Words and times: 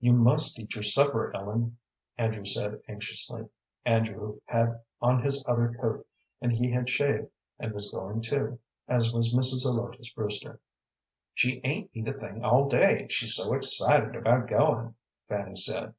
"You 0.00 0.14
must 0.14 0.58
eat 0.58 0.74
your 0.74 0.82
supper, 0.82 1.30
Ellen," 1.36 1.76
Andrew 2.16 2.46
said, 2.46 2.80
anxiously. 2.88 3.50
Andrew 3.84 4.40
had 4.46 4.80
on 5.02 5.22
his 5.22 5.44
other 5.46 5.74
coat, 5.78 6.06
and 6.40 6.50
he 6.50 6.70
had 6.70 6.88
shaved, 6.88 7.28
and 7.58 7.74
was 7.74 7.90
going 7.90 8.22
too, 8.22 8.58
as 8.88 9.12
was 9.12 9.34
Mrs. 9.34 9.70
Zelotes 9.70 10.08
Brewster. 10.14 10.58
"She 11.34 11.60
'ain't 11.64 11.90
eat 11.92 12.08
a 12.08 12.14
thing 12.14 12.42
all 12.42 12.66
day, 12.66 13.08
she's 13.10 13.34
so 13.34 13.52
excited 13.52 14.16
about 14.16 14.48
goin'," 14.48 14.94
Fanny 15.28 15.56
said. 15.56 15.94